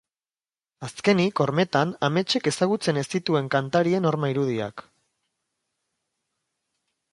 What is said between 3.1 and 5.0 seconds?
dituen kantarien horma-irudiak.